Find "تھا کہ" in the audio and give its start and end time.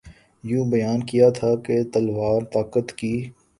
1.37-1.75